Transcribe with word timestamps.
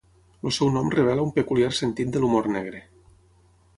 El 0.49 0.53
seu 0.55 0.71
nom 0.77 0.89
revela 0.95 1.27
un 1.29 1.29
peculiar 1.35 1.69
sentit 1.81 2.17
de 2.17 2.23
l'humor 2.25 2.49
negre. 2.59 2.83